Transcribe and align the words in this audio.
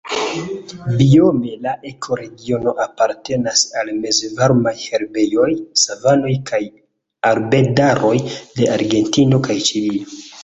Biome 0.99 1.49
la 1.65 1.73
ekoregiono 1.89 2.71
apartenas 2.85 3.61
al 3.81 3.91
mezvarmaj 4.05 4.73
herbejoj, 4.85 5.49
savanoj 5.81 6.33
kaj 6.53 6.61
arbedaroj 7.35 8.15
de 8.59 8.71
Argentino 8.79 9.41
kaj 9.49 9.59
Ĉilio. 9.69 10.19